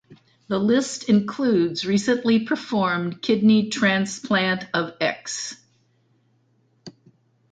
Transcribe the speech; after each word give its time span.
The 0.47 0.57
list 0.57 1.09
includes 1.09 1.85
recently 1.85 2.39
performed 2.39 3.21
kidney 3.21 3.69
transplant 3.69 4.65
of 4.73 4.93
Ex. 4.99 5.55